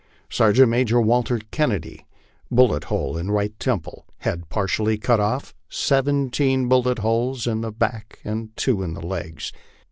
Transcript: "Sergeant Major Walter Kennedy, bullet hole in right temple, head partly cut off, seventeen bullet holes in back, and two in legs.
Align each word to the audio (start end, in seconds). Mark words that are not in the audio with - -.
"Sergeant 0.31 0.67
Major 0.69 0.99
Walter 0.99 1.39
Kennedy, 1.51 2.07
bullet 2.49 2.85
hole 2.85 3.19
in 3.19 3.29
right 3.29 3.53
temple, 3.59 4.07
head 4.17 4.49
partly 4.49 4.97
cut 4.97 5.19
off, 5.19 5.53
seventeen 5.69 6.67
bullet 6.67 6.97
holes 6.97 7.45
in 7.45 7.61
back, 7.73 8.17
and 8.23 8.49
two 8.57 8.81
in 8.81 8.95
legs. 8.95 9.53